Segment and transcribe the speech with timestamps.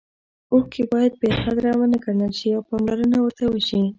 [0.53, 3.81] اوښکې باید بې قدره ونه ګڼل شي او پاملرنه ورته وشي.